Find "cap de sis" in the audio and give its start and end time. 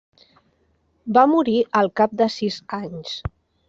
2.03-2.63